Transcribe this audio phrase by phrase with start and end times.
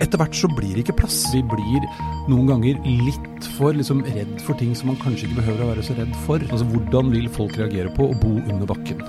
[0.00, 1.22] etter hvert så blir det ikke plass.
[1.34, 1.86] Vi blir
[2.30, 5.86] noen ganger litt for liksom, redd for ting som man kanskje ikke behøver å være
[5.86, 6.42] så redd for.
[6.50, 9.02] Altså Hvordan vil folk reagere på å bo under bakken?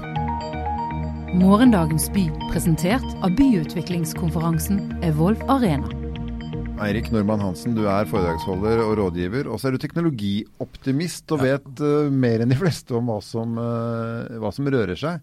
[1.39, 5.87] Morgendagens by, presentert av byutviklingskonferansen Evolve Arena.
[6.81, 9.47] Eirik Normann Hansen, du er foredragsholder og rådgiver.
[9.47, 13.53] Og så er du teknologioptimist og vet uh, mer enn de fleste om hva som,
[13.55, 15.21] uh, hva som, rører seg.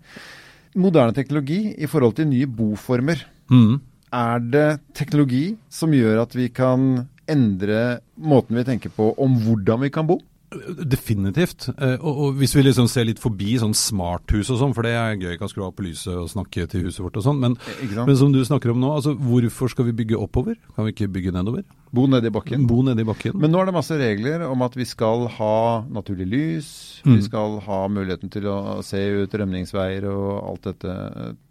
[0.78, 3.24] Moderne teknologi i forhold til nye boformer.
[3.50, 3.80] Mm.
[4.14, 9.84] Er det teknologi som gjør at vi kan endre måten vi tenker på om hvordan
[9.84, 10.20] vi kan bo?
[10.48, 11.66] Definitivt.
[11.76, 15.18] Eh, og, hvis vi liksom ser litt forbi sånn smarthus og sånn, for det er
[15.20, 17.56] gøy, kan skru av på lyset og snakke til huset vårt og sånn, men,
[17.98, 20.56] men, som du snakker om nå, altså hvorfor skal vi bygge oppover?
[20.72, 21.66] Kan vi ikke bygge nedover?
[21.92, 22.64] Bo nedi bakken.
[22.68, 23.36] Bo nedi bakken.
[23.40, 25.58] Men nå er det masse regler om at vi skal ha
[25.92, 26.70] naturlig lys,
[27.04, 27.12] mm.
[27.12, 30.96] vi skal ha muligheten til å se ut rømningsveier og alt dette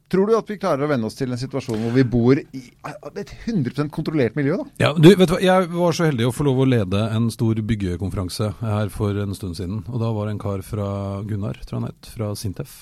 [0.07, 2.61] Tror du at vi klarer å venne oss til en situasjon hvor vi bor i
[3.19, 4.55] et 100 kontrollert miljø?
[4.61, 4.67] da?
[4.85, 5.41] Ja, du, vet du hva?
[5.43, 9.35] Jeg var så heldig å få lov å lede en stor byggekonferanse her for en
[9.35, 9.81] stund siden.
[9.91, 10.89] Og da var det en kar fra
[11.27, 12.77] Gunnar, tror jeg han het, fra Sintef.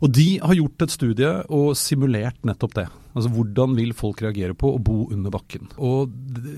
[0.00, 2.86] Og de har gjort et studie og simulert nettopp det.
[3.18, 5.68] Altså Hvordan vil folk reagere på å bo under bakken?
[5.76, 6.12] Og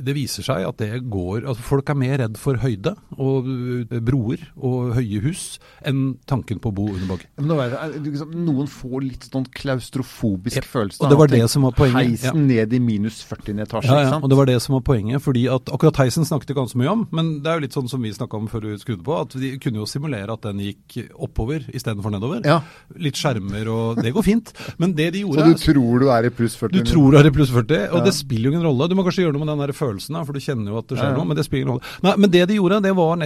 [0.04, 4.00] Det viser seg at det går altså Folk er mer redd for høyde og eh,
[4.04, 5.44] broer og høye hus
[5.86, 7.30] enn tanken på å bo under bakken.
[7.40, 11.00] Men det, liksom, Noen får litt sånn klaustrofobisk ja, følelse.
[11.02, 11.98] Og det var det som var poenget.
[12.00, 12.46] Heisen ja.
[12.50, 13.90] ned i minus 40 etasje.
[13.90, 15.22] Ja, ja, og det var det som var poenget.
[15.24, 17.90] fordi at Akkurat heisen snakket vi ganske mye om, men det er jo litt sånn
[17.90, 20.62] som vi snakka om før du skrudde på, at de kunne jo simulere at den
[20.64, 22.44] gikk oppover istedenfor nedover.
[22.46, 22.60] Ja.
[23.00, 24.52] Litt skjermer og Det går fint.
[24.80, 26.74] Men det de gjorde Så du tror du er i pluss 40?
[26.74, 28.04] Du tror du er i pluss 40, og ja.
[28.06, 28.88] det spiller jo ingen rolle.
[28.90, 30.98] Du må kanskje gjøre noe med den der følelsen, for du kjenner jo at det
[30.98, 31.94] skjer ja, noe, men det spiller ingen rolle.
[32.06, 33.20] Nei, men det de gjorde, det var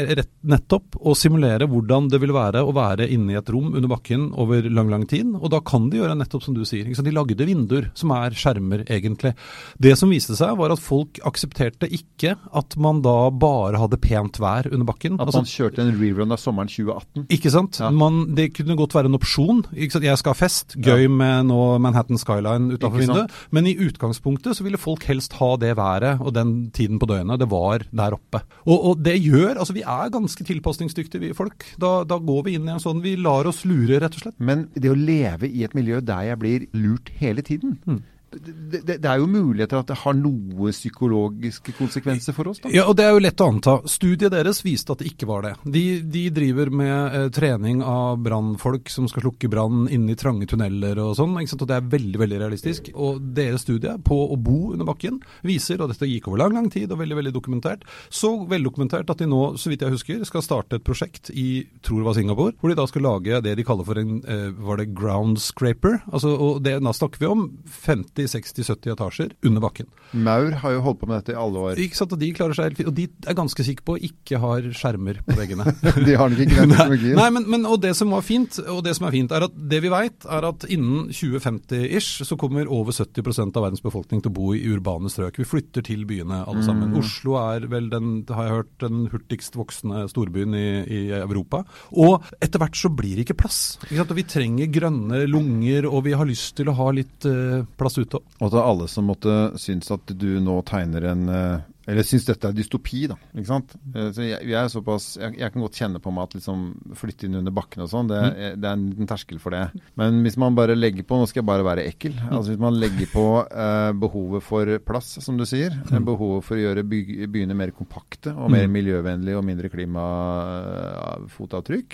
[0.54, 4.28] nettopp å simulere hvordan det ville være å være inne i et rom under bakken
[4.40, 5.34] over lang, lang tid.
[5.38, 6.88] Og da kan de gjøre nettopp som du sier.
[7.04, 9.34] De lagde vinduer som er skjermer, egentlig.
[9.80, 14.40] Det som viste seg, var at folk aksepterte ikke at man da bare hadde pent
[14.42, 15.18] vær under bakken.
[15.18, 17.26] At altså, man kjørte en rerun av sommeren 2018?
[17.34, 17.80] Ikke sant.
[17.82, 17.90] Ja.
[17.94, 19.64] Man, det kunne godt være en opsjon.
[19.74, 23.34] Jeg skal ha fest, gøy med nå Manhattan Skyline utafor vinduet.
[23.54, 27.40] Men i utgangspunktet så ville folk helst ha det været og den tiden på døgnet
[27.42, 28.42] det var der oppe.
[28.64, 31.64] Og, og det gjør Altså, vi er ganske tilpasningsdyktige, vi folk.
[31.80, 34.40] Da, da, går vi inn i en sånn Vi lar oss lure, rett og slett.
[34.42, 38.02] Men det å leve i et miljø der jeg blir lurt hele tiden mm
[38.34, 42.62] det, det, er jo muligheter at det har noe psykologiske konsekvenser for oss?
[42.62, 42.72] da?
[42.74, 43.76] Ja, og Det er jo lett å anta.
[43.90, 45.54] Studiet deres viste at det ikke var det.
[45.64, 50.48] De, de driver med eh, trening av brannfolk som skal slukke brann inne i trange
[50.50, 51.34] tunneler og sånn.
[51.34, 52.90] Og Det er veldig veldig realistisk.
[52.94, 56.70] Og Deres studie på å bo under bakken viser, og dette gikk over lang lang
[56.72, 60.44] tid og veldig veldig dokumentert, så veldokumentert at de nå, så vidt jeg husker, skal
[60.44, 63.66] starte et prosjekt i tror det var Singapore, hvor de da skal lage det de
[63.66, 66.00] kaller for en eh, var det ground scraper.
[66.10, 67.46] Altså, og det, Da snakker vi om
[67.84, 69.88] 50 50-60-70 etasjer under bakken.
[70.12, 71.80] Maur har jo holdt på med dette i alle år.
[71.82, 72.90] Ikke sant, Og de klarer seg helt fint.
[72.90, 75.66] Og de er ganske sikre på ikke har skjermer på veggene.
[76.08, 77.18] de har nok ikke den teknologien.
[77.18, 79.56] Nei, men, men, og det som var fint, og det som er fint, er at
[79.74, 84.32] det vi veit, er at innen 2050-ish så kommer over 70 av verdens befolkning til
[84.32, 85.40] å bo i urbane strøk.
[85.40, 86.92] Vi flytter til byene alle sammen.
[86.92, 87.00] Mm.
[87.02, 91.64] Oslo er vel den, har jeg hørt, den hurtigst voksende storbyen i, i Europa.
[91.94, 93.60] Og etter hvert så blir det ikke plass.
[93.88, 94.04] Ikke?
[94.04, 97.98] Og vi trenger grønne lunger, og vi har lyst til å ha litt uh, plass
[98.00, 98.40] ute nettopp.
[98.40, 102.48] Og til alle som måtte synes at du nå tegner en eh, eller syns dette
[102.48, 103.16] er dystopi, da.
[103.36, 103.74] ikke sant?
[103.92, 106.62] Eh, så jeg, jeg, såpass, jeg, jeg, kan godt kjenne på meg at liksom
[106.96, 108.56] flytte inn under bakken og sånn, det, mm.
[108.56, 109.66] det, er en liten terskel for det.
[110.00, 112.14] Men hvis man bare legger på Nå skal jeg bare være ekkel.
[112.16, 112.32] Mm.
[112.38, 116.04] altså Hvis man legger på eh, behovet for plass, som du sier, mm.
[116.08, 117.00] behovet for å gjøre by,
[117.36, 118.72] byene mer kompakte og mer mm.
[118.78, 121.90] miljøvennlige og mindre klimafotavtrykk,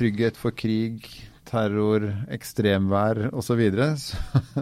[0.00, 0.96] trygghet for krig
[1.50, 3.62] terror, ekstremvær osv.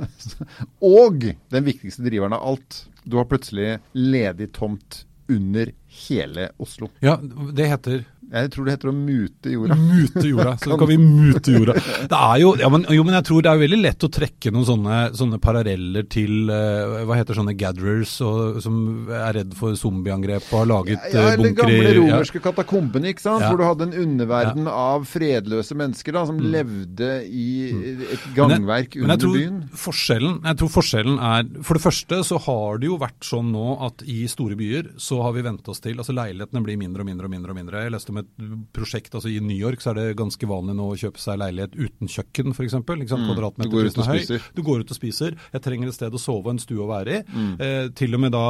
[0.98, 2.80] Og den viktigste driveren av alt.
[3.04, 5.72] Du har plutselig ledig tomt under
[6.08, 6.88] hele Oslo.
[7.04, 7.18] Ja,
[7.52, 9.76] det heter jeg tror det heter å mute jorda.
[9.78, 11.74] Mute jorda, så kan vi mute jorda.
[12.10, 14.52] Det er jo, ja, men, jo, men jeg tror det er veldig lett å trekke
[14.52, 19.78] noen sånne, sånne paralleller til uh, hva heter sånne gatherers og, som er redd for
[19.78, 22.44] zombieangrep og har laget ja, ja, bunker i gamle romerske ja.
[22.50, 23.46] katakombene, ikke sant?
[23.46, 26.50] hvor du hadde en underverden av fredløse mennesker da, som mm.
[26.52, 28.04] levde i mm.
[28.18, 29.58] et gangverk men jeg, under byen.
[29.86, 33.78] Forskjellen, jeg tror forskjellen er For det første så har det jo vært sånn nå
[33.88, 37.08] at i store byer så har vi vent oss til altså Leilighetene blir mindre og
[37.08, 37.52] mindre og mindre.
[37.54, 37.84] og mindre.
[37.86, 38.30] Jeg leste et
[38.74, 41.76] prosjekt altså I New York så er det ganske vanlig nå å kjøpe seg leilighet
[41.78, 42.76] uten kjøkken, f.eks.
[42.78, 43.26] Mm.
[43.58, 44.48] Du går ut og spiser.
[44.56, 45.36] Du går ut og spiser.
[45.54, 47.22] Jeg trenger et sted å sove og en stue å være i.
[47.28, 47.50] Mm.
[47.64, 48.44] Eh, til og med da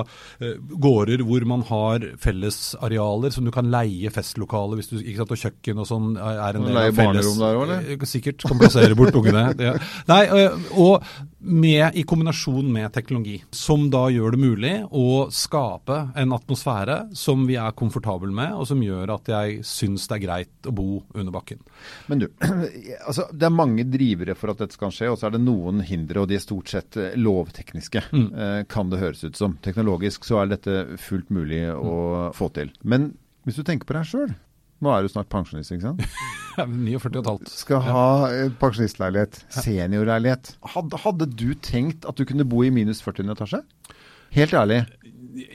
[0.45, 5.35] eh, gårder hvor man har fellesarealer som du kan leie festlokale hvis du ikke sant,
[5.35, 6.95] og kjøkken og sånn er en del av felles.
[6.95, 7.89] Leie barnerom der òg, eller?
[7.95, 8.47] Eh, sikkert.
[8.49, 9.49] Kan plassere bort ungene.
[9.59, 9.75] Ja.
[10.09, 11.05] Nei, eh, og
[11.39, 17.45] med, I kombinasjon med teknologi, som da gjør det mulig å skape en atmosfære som
[17.47, 20.89] vi er komfortable med, og som gjør at jeg syns det er greit å bo
[21.15, 21.63] under bakken.
[22.11, 22.27] Men du,
[23.09, 25.85] altså, det er mange drivere for at dette skal skje, og så er det noen
[25.87, 28.27] hindre, og de er stort sett eh, lovtekniske, mm.
[28.35, 29.57] eh, kan det høres ut som.
[29.65, 32.37] Teknologisk så er dette fullt mulig å mm.
[32.39, 32.75] få til.
[32.83, 33.13] Men
[33.47, 34.35] hvis du tenker på deg sjøl,
[34.83, 36.05] nå er du snart pensjonist, ikke sant?
[36.67, 37.49] 49,5.
[37.53, 39.41] Skal ha eh, pensjonistleilighet.
[39.55, 40.55] Seniorleilighet.
[40.75, 43.63] Hadde, hadde, du tenkt at du kunne bo i minus 40 etasje?
[44.35, 44.83] Helt ærlig.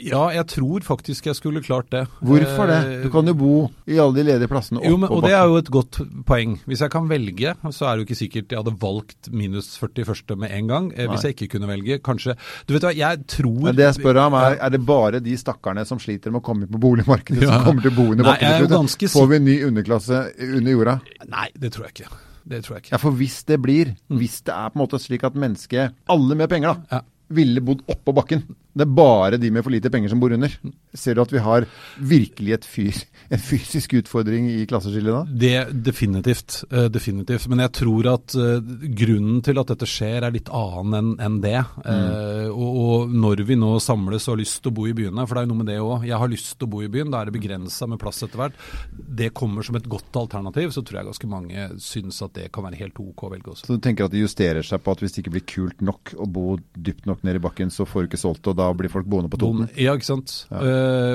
[0.03, 2.03] Ja, jeg tror faktisk jeg skulle klart det.
[2.23, 2.79] Hvorfor det?
[3.03, 3.53] Du kan jo bo
[3.89, 6.55] i alle de ledige plassene opp jo, men, Og det er jo et godt poeng.
[6.69, 10.35] Hvis jeg kan velge, så er det jo ikke sikkert jeg hadde valgt minus 41.
[10.39, 10.89] med en gang.
[10.93, 11.07] Nei.
[11.11, 12.35] Hvis jeg ikke kunne velge, kanskje
[12.67, 15.37] Du vet hva, jeg tror men Det jeg spør om er, er det bare de
[15.39, 17.57] stakkarene som sliter med å komme inn på boligmarkedet, ja.
[17.57, 18.91] som kommer til å bo under bakken?
[19.13, 20.99] Får vi en ny underklasse under jorda?
[21.29, 22.21] Nei, det tror jeg ikke.
[22.43, 22.93] Det tror jeg ikke.
[22.95, 26.37] Ja, For hvis det blir, hvis det er på en måte slik at mennesket, alle
[26.39, 28.43] med penger da, ja ville bodd oppå bakken.
[28.73, 30.53] Det er bare de med for lite penger som bor under.
[30.97, 31.67] Ser du at vi har
[32.01, 35.21] virkelig et fyr, en fysisk utfordring i klasseskillet da?
[35.43, 36.63] Det Definitivt.
[36.73, 37.45] Uh, definitivt.
[37.51, 38.57] Men jeg tror at uh,
[38.97, 41.59] grunnen til at dette skjer er litt annen enn det.
[41.83, 42.49] Mm.
[42.53, 45.35] og, og, når vi nå samles og har lyst til å bo i byene, for
[45.35, 46.07] det er jo noe med det òg.
[46.07, 48.41] Jeg har lyst til å bo i byen, da er det begrensa med plass etter
[48.41, 48.57] hvert.
[48.91, 52.65] Det kommer som et godt alternativ, så tror jeg ganske mange syns at det kan
[52.65, 53.67] være helt OK å velge også.
[53.67, 56.15] Så du tenker at det justerer seg på at hvis det ikke blir kult nok
[56.17, 58.62] å bo dypt nok ned i bakken, så får du ikke solgt det, og da
[58.77, 59.67] blir folk boende på Toten?
[59.79, 60.35] Ja, ikke sant.
[60.51, 60.61] Ja.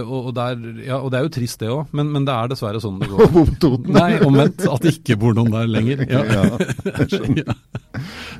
[0.03, 2.53] Uh, og, der, ja, og, det er jo trist det òg, men, men, det er
[2.53, 3.25] dessverre sånn det går.
[3.25, 3.93] Å bo på Toten?
[3.97, 4.67] Nei, omvendt.
[4.69, 6.05] At det ikke bor noen der lenger.
[6.09, 6.23] Ja.
[6.35, 6.55] ja.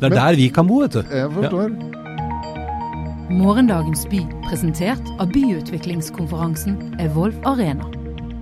[0.01, 1.13] Det er men, der vi kan bo, vet du.
[1.13, 1.75] Jeg forstår.
[3.39, 7.98] Morgendagens by, presentert av byutviklingskonferansen Evolve Arena.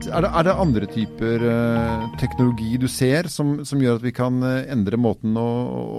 [0.07, 4.13] Er det, er det andre typer uh, teknologi du ser som, som, gjør at vi
[4.15, 5.47] kan uh, endre måten å,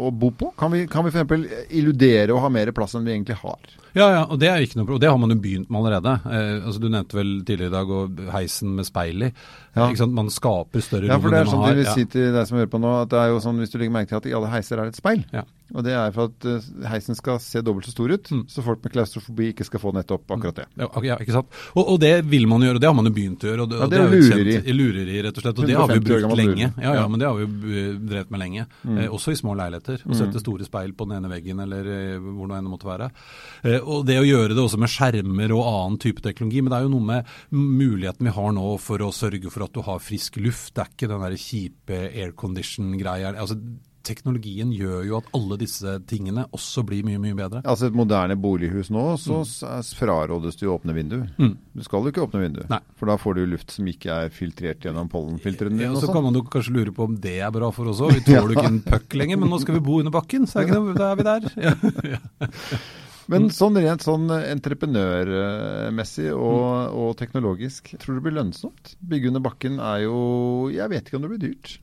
[0.07, 0.53] å, bo på?
[0.59, 1.67] Kan vi, kan vi f.eks.
[1.75, 3.75] illudere og ha mer plass enn vi egentlig har?
[3.97, 5.01] Ja, ja, og det er ikke noe problem.
[5.01, 6.13] Det har man jo begynt med allerede.
[6.29, 9.31] Eh, altså, du nevnte vel tidligere i dag og heisen med speil i.
[9.77, 9.87] Ja.
[10.05, 12.59] Man skaper større rom ja, for det er sånn de vil si til deg som
[12.59, 14.35] hører på nå, at det er jo sånn, hvis du legger merke til at i
[14.37, 15.23] alle heiser er det et speil.
[15.33, 15.45] Ja.
[15.75, 18.43] Og det er for at uh, heisen skal se dobbelt så stor ut, mm.
[18.51, 20.67] så folk med klaustrofobi ikke skal få nettopp akkurat det.
[20.79, 21.57] Ja, ja ikke sant.
[21.73, 23.65] Og, og, det vil man gjøre, og det har man jo begynt å gjøre.
[23.65, 24.55] Og det, ja, det, er jo lureri.
[24.55, 25.59] Kjent, lureri, rett og slett.
[25.59, 26.69] Og det har vi brukt lenge.
[26.83, 28.67] Ja, ja, men det har vi drevet med lenge.
[28.83, 29.01] Mm.
[29.03, 30.03] Eh, også i små leiligheter.
[30.05, 30.17] Å mm.
[30.21, 33.09] sette store speil på den ene veggen eller eh, hvor det enn måtte være.
[33.63, 36.63] Eh, og det å gjøre det også med skjermer og annen type teknologi.
[36.63, 39.75] Men det er jo noe med muligheten vi har nå for å sørge for at
[39.75, 40.73] du har frisk luft.
[40.75, 43.35] Det er ikke den der kjipe aircondition-greia.
[43.35, 43.59] Altså,
[44.07, 47.61] teknologien gjør jo at alle disse tingene også blir mye mye bedre.
[47.67, 49.93] Altså Et moderne bolighus nå, så mm.
[49.99, 51.19] frarådes det å åpne vindu.
[51.37, 51.55] Mm.
[51.77, 52.81] Du skal jo ikke åpne vindu, Nei.
[52.99, 55.83] for da får du luft som ikke er filtrert gjennom pollenfiltrene.
[55.83, 58.03] Ja, og så kan man jo kanskje lure på om det er bra for oss
[58.03, 58.15] òg.
[58.17, 60.63] Vi tåler jo ikke en puck lenger, men nå skal vi bo under bakken, så
[60.63, 61.51] er, noe, da er vi der.
[62.17, 62.21] Ja.
[63.27, 66.93] Men sånn rent sånn entreprenørmessig og, mm.
[66.95, 68.93] og, teknologisk, tror du det blir lønnsomt?
[69.03, 70.19] Bygge under bakken er jo
[70.71, 71.75] Jeg vet ikke om det blir dyrt.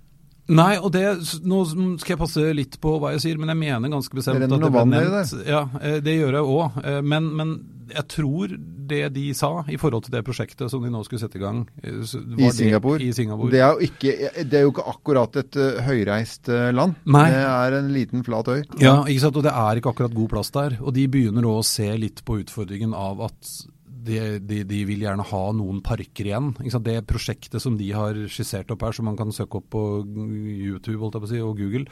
[0.53, 1.05] Nei, og det,
[1.47, 1.63] nå
[2.01, 4.61] skal jeg passe litt på hva jeg sier, men jeg mener ganske bestemt det at
[4.61, 5.31] det ble nevnt.
[5.33, 5.47] Det.
[5.49, 6.77] Ja, eh, det gjør jeg òg.
[6.85, 7.55] Eh, men, men,
[7.95, 8.53] jeg tror
[8.89, 11.59] det de sa i forhold til det prosjektet som de nå skulle sette i gang
[11.85, 13.01] eh, I Singapore.
[13.01, 13.53] det, i Singapore.
[13.53, 16.99] Det, er ikke, det, er jo ikke, akkurat et høyreist land.
[17.09, 17.27] Nei.
[17.33, 18.61] Det er en liten, flat øy.
[18.83, 19.41] Ja, ikke sant?
[19.41, 20.77] og det er ikke akkurat god plass der.
[20.85, 23.55] Og de begynner å se litt på utfordringen av at
[24.05, 26.53] de, de, de, vil gjerne ha noen parker igjen.
[26.85, 31.11] Det prosjektet som de har skissert opp her, som man kan søke opp på YouTube
[31.31, 31.85] si, og Google.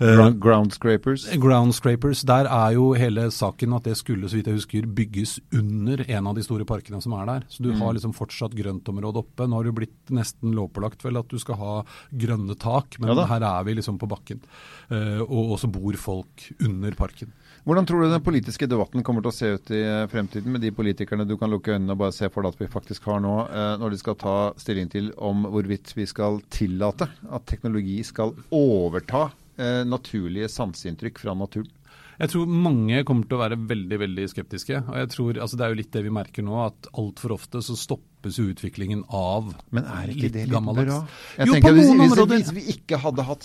[0.00, 1.26] Ground, ground scrapers.
[1.30, 2.24] Uh, ground scrapers.
[2.28, 6.30] Der er jo hele saken at det skulle, så vidt jeg husker, bygges under en
[6.30, 7.46] av de store parkene som er der.
[7.52, 7.80] Så du mm.
[7.82, 9.46] har liksom fortsatt grøntområde oppe.
[9.46, 11.76] Nå har det blitt nesten lovpålagt vel at du skal ha
[12.10, 14.42] grønne tak, men ja her er vi liksom på bakken.
[14.90, 17.32] Uh, og så bor folk under parken.
[17.62, 20.64] Hvordan tror du den politiske debatten kommer til å se ut i eh, fremtiden med
[20.64, 23.20] de politikerne du kan lukke øynene og bare se for deg at vi faktisk har
[23.22, 28.00] nå, eh, når de skal ta stilling til om hvorvidt vi skal tillate at teknologi
[28.08, 31.70] skal overta eh, naturlige sanseinntrykk fra naturen?
[32.18, 34.82] Jeg tror mange kommer til å være veldig veldig skeptiske.
[34.82, 37.62] og jeg tror, altså Det er jo litt det vi merker nå, at altfor ofte
[37.62, 40.98] så stopper stoppes jo utviklingen av Men er ikke det litt bra?
[41.36, 42.36] Jeg jo, tenker, hvis, områder.
[42.36, 43.42] hvis, vi ikke hadde hatt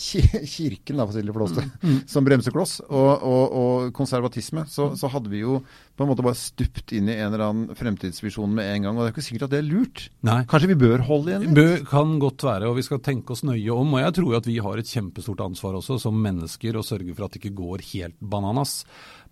[0.57, 1.98] kirken da, Flåste, mm, mm.
[2.10, 5.60] som bremsekloss, og, og, og konservatisme, så, så, hadde vi jo
[5.98, 8.98] på en måte bare stupt inn i en eller annen fremtidsvisjon med en gang.
[8.98, 10.03] Og det er ikke sikkert at det er lurt.
[10.27, 10.39] Nei.
[10.50, 11.55] Kanskje vi bør holde igjen litt?
[11.57, 13.96] Bør, kan godt være, og vi skal tenke oss nøye om.
[13.98, 17.27] Og jeg tror at vi har et kjempestort ansvar også som mennesker å sørge for
[17.27, 18.79] at det ikke går helt bananas.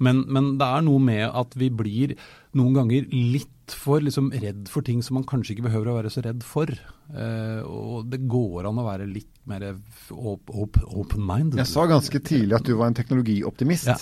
[0.01, 2.15] Men, men det er noe med at vi blir
[2.57, 6.11] noen ganger litt for liksom, redd for ting som man kanskje ikke behøver å være
[6.13, 6.67] så redd for.
[6.69, 9.75] Eh, og det går an å være litt mer
[10.11, 11.57] open-minded.
[11.61, 13.87] Jeg sa ganske tidlig at du var en teknologioptimist.
[13.89, 13.97] Ja.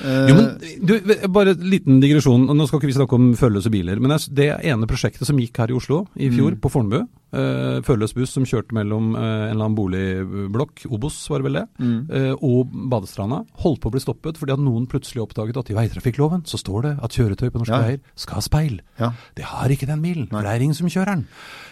[0.00, 0.94] Jo, men du,
[1.28, 2.46] Bare en liten digresjon.
[2.54, 3.98] Nå skal ikke vi snakke om førerløse biler.
[4.00, 6.60] Men det ene prosjektet som gikk her i Oslo i fjor, Mm.
[6.62, 7.00] på Fornebu,
[7.32, 11.58] uh, førerløs buss som kjørte mellom uh, en eller annen boligblokk, Obos var det vel
[11.60, 12.10] det, Mm.
[12.10, 15.74] uh, og Badestranda, holdt på å bli stoppet fordi at noen plutselig oppdaget at i
[15.78, 17.82] veitrafikkloven så står det at kjøretøy på norske Ja.
[17.86, 18.80] veier skal ha speil.
[18.98, 19.12] Ja.
[19.36, 21.26] Det har ikke den bilen, for det er ingen som kjører den.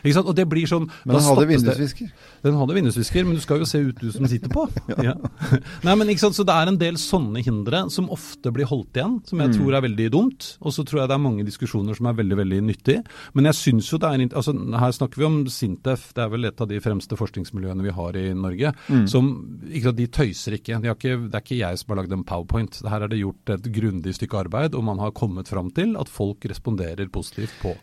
[0.04, 0.28] Ikke sant?
[0.28, 2.10] Og det blir sånn Men da hadde vindusvisker.
[2.42, 4.68] den hadde vindusvisker, men du skal jo se ut du som sitter på.
[5.02, 5.14] ja.
[5.84, 8.94] Nei, men ikke sant, Så det er en del sånne hindre som ofte blir holdt
[8.94, 9.54] igjen, som jeg Mm.
[9.58, 10.56] tror er veldig dumt.
[10.62, 13.02] Og så tror jeg det er mange diskusjoner som er veldig veldig nyttige.
[13.34, 16.48] Men jeg syns jo det er altså Her snakker vi om Sintef, det er vel
[16.48, 18.72] et av de fremste forskningsmiljøene vi har i Norge.
[18.88, 19.06] Mm.
[19.10, 19.30] som,
[19.68, 20.80] ikke De tøyser ikke.
[20.82, 21.16] De ikke.
[21.28, 22.80] Det er ikke jeg som har lagd en powerpoint.
[22.88, 26.10] Her er det gjort et grundig stykke arbeid, og man har kommet fram til at
[26.12, 27.76] folk responderer positivt på.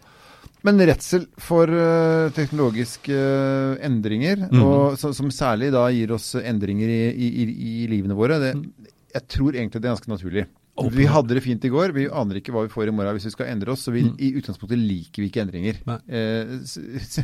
[0.66, 4.62] Men redsel for eh, teknologiske eh, endringer, mm.
[4.64, 8.54] og, så, som særlig da gir oss endringer i, i, i, i livene våre, det,
[9.14, 10.46] jeg tror egentlig det er ganske naturlig.
[10.92, 13.30] Vi hadde det fint i går, vi aner ikke hva vi får i morgen hvis
[13.30, 13.86] vi skal endre oss.
[13.88, 14.18] Så vi, Mm.
[14.20, 15.78] i utgangspunktet liker vi ikke endringer.
[16.10, 16.58] Eh,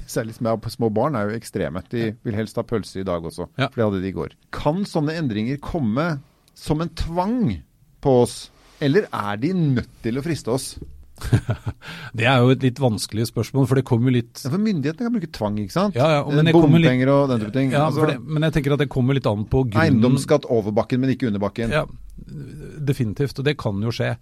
[0.07, 1.83] særlig små, barn er jo ekstreme.
[1.89, 3.67] De vil helst ha pølse i dag også, Ja.
[3.67, 4.29] for det hadde de i går.
[4.51, 6.21] Kan sånne endringer komme
[6.55, 7.61] som en tvang
[8.01, 10.77] på oss, eller er de nødt til å friste oss?
[12.17, 15.13] Det er jo et litt vanskelig spørsmål, for det kommer litt Ja, for myndighetene kan
[15.13, 15.93] bruke tvang, ikke sant?
[15.93, 17.71] Ja, ja, men Bompenger litt- og den type ting.
[17.75, 20.01] Ja, Altså, det, men jeg tenker at det kommer litt an på grunnen.
[20.01, 21.69] Eiendomsskatt over bakken, men ikke under bakken.
[21.69, 21.85] Ja,
[22.87, 23.39] definitivt.
[23.39, 24.13] Og det kan jo skje.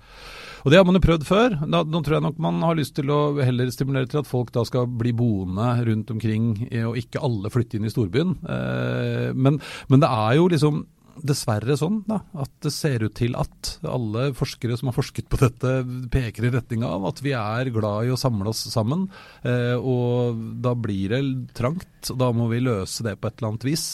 [0.64, 1.58] Og det har man jo prøvd før.
[1.64, 4.54] Da, nå tror jeg nok man har lyst til å heller stimulere til at folk
[4.56, 6.54] da skal bli boende rundt omkring,
[6.86, 8.38] og ikke alle flytte inn i storbyen.
[8.44, 9.60] Eh, men,
[9.92, 10.86] men det er jo liksom
[11.26, 15.40] dessverre sånn da, at det ser ut til at alle forskere som har forsket på
[15.42, 15.74] dette,
[16.14, 19.08] peker i retning av at vi er glad i å samle oss sammen.
[19.44, 21.22] Eh, og da blir det
[21.58, 23.88] trangt, og da må vi løse det på et eller annet vis.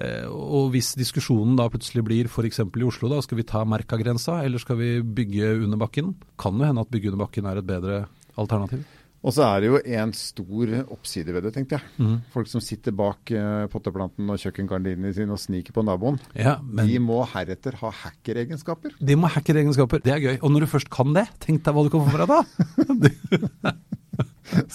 [0.00, 2.62] Eh, og hvis diskusjonen da plutselig blir f.eks.
[2.64, 6.14] i Oslo, da skal vi ta Merkagrensa, eller skal vi bygge under bakken?
[6.40, 8.02] Kan jo hende at bygge under bakken er et bedre
[8.40, 8.84] alternativ.
[9.22, 11.90] Og så er det jo en stor oppside ved det, tenkte jeg.
[12.02, 12.16] Mm.
[12.34, 16.18] Folk som sitter bak eh, potteplanten og kjøkkengardinene sine og sniker på naboen.
[16.34, 18.98] Ja, men De må heretter ha hackeregenskaper.
[18.98, 20.02] de må ha egenskaper.
[20.02, 20.36] Det er gøy.
[20.42, 23.76] Og når du først kan det, tenk deg hva du kan få fra deg da!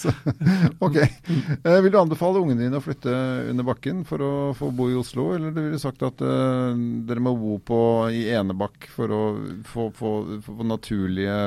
[0.84, 0.96] Ok.
[0.98, 3.12] Eh, vil du anbefale ungene dine å flytte
[3.50, 7.24] under bakken for å få bo i Oslo, eller ville du sagt at eh, dere
[7.24, 7.80] må bo på,
[8.14, 9.22] i Enebakk for å
[9.68, 10.14] få, få,
[10.44, 11.38] få naturlige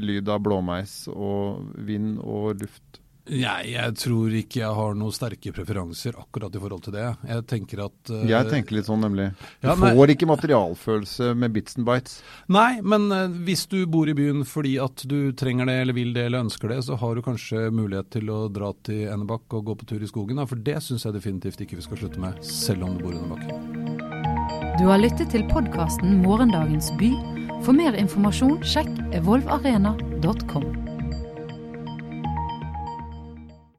[0.00, 2.99] lyd av blåmeis og vind og luft?
[3.30, 7.04] Nei, jeg tror ikke jeg har noen sterke preferanser akkurat i forhold til det.
[7.28, 9.28] Jeg tenker at uh, Jeg tenker litt sånn, nemlig.
[9.62, 9.92] Du Ja, nei.
[9.94, 12.16] får ikke materialfølelse med bits and bites.
[12.50, 16.10] Nei, men uh, hvis du bor i byen fordi at du trenger det eller vil
[16.16, 19.70] det eller ønsker det, så har du kanskje mulighet til å dra til Enebakk og
[19.70, 20.42] gå på tur i skogen.
[20.42, 23.14] Da, for det syns jeg definitivt ikke vi skal slutte med, selv om du bor
[23.14, 24.76] under bakken.
[24.80, 27.14] Du har lyttet til podkasten Morgendagens by.
[27.62, 30.89] For mer informasjon, sjekk evolvarena.com.